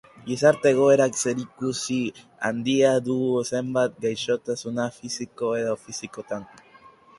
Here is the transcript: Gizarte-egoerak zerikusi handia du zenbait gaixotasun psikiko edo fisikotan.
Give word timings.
Gizarte-egoerak 0.27 1.19
zerikusi 1.23 1.97
handia 2.49 2.95
du 3.09 3.19
zenbait 3.51 4.01
gaixotasun 4.07 4.83
psikiko 4.99 5.55
edo 5.63 5.79
fisikotan. 5.87 6.53